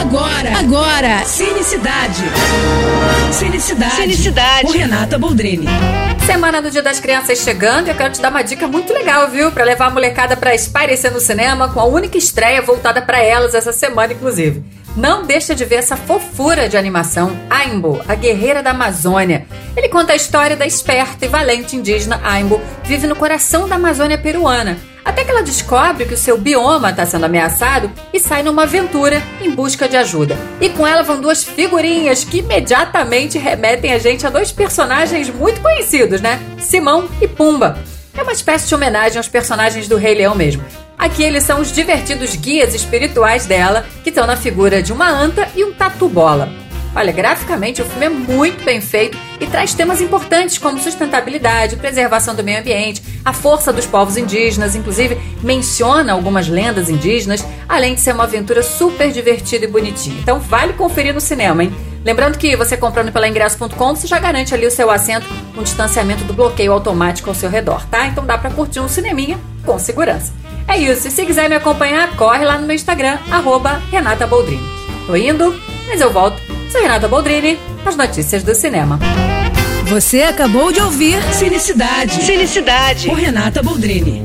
[0.00, 2.22] Agora, agora, Cinicidade.
[3.30, 3.96] Cinicidade.
[3.96, 4.66] Cinicidade.
[4.66, 5.66] Com Renata Boldrini.
[6.24, 9.28] Semana do Dia das Crianças chegando e eu quero te dar uma dica muito legal,
[9.28, 9.52] viu?
[9.52, 13.54] Para levar a molecada para espairecer no cinema com a única estreia voltada para elas
[13.54, 14.64] essa semana, inclusive.
[14.96, 19.46] Não deixa de ver essa fofura de animação, Aimbo, a guerreira da Amazônia.
[19.76, 24.16] Ele conta a história da esperta e valente indígena Aimbo, vive no coração da Amazônia
[24.16, 24.78] peruana
[25.10, 29.20] até que ela descobre que o seu bioma está sendo ameaçado e sai numa aventura
[29.42, 30.38] em busca de ajuda.
[30.60, 35.60] E com ela vão duas figurinhas que imediatamente remetem a gente a dois personagens muito
[35.60, 36.40] conhecidos, né?
[36.60, 37.76] Simão e Pumba.
[38.16, 40.64] É uma espécie de homenagem aos personagens do Rei Leão mesmo.
[40.96, 45.48] Aqui eles são os divertidos guias espirituais dela, que estão na figura de uma anta
[45.56, 46.59] e um tatu-bola.
[46.94, 52.34] Olha, graficamente o filme é muito bem feito e traz temas importantes como sustentabilidade, preservação
[52.34, 58.00] do meio ambiente, a força dos povos indígenas, inclusive menciona algumas lendas indígenas, além de
[58.00, 60.18] ser uma aventura super divertida e bonitinha.
[60.20, 61.72] Então vale conferir no cinema, hein?
[62.04, 66.24] Lembrando que você comprando pela ingresso.com, você já garante ali o seu assento com distanciamento
[66.24, 68.06] do bloqueio automático ao seu redor, tá?
[68.06, 70.32] Então dá para curtir um cineminha com segurança.
[70.66, 74.62] É isso, e se quiser me acompanhar, corre lá no meu Instagram, arroba Renata Boldrini.
[75.06, 75.54] Tô indo,
[75.86, 78.96] mas eu volto Sou Renata Boldrini, as notícias do cinema.
[79.86, 82.22] Você acabou de ouvir Cinicidade.
[82.22, 83.08] Cinicidade.
[83.08, 84.22] Com Renata Boldrini.